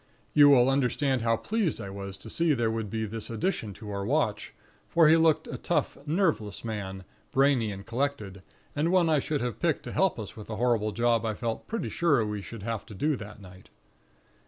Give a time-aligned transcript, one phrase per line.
[0.33, 3.91] You will understand how pleased I was to see there would be this addition to
[3.91, 4.51] our watch;
[4.89, 8.41] for he looked a tough, nerveless man, brainy and collected;
[8.75, 11.67] and one I should have picked to help us with the horrible job I felt
[11.67, 13.69] pretty sure we should have to do that night.